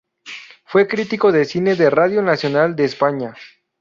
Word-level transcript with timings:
Fue 0.65 0.87
crítico 0.87 1.31
de 1.31 1.45
cine 1.45 1.75
de 1.75 1.91
Radio 1.91 2.23
Nacional 2.23 2.75
de 2.75 2.85
España. 2.85 3.35